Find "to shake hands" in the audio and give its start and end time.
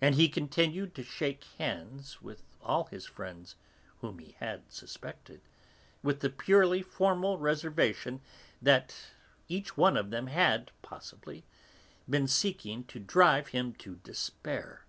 0.94-2.22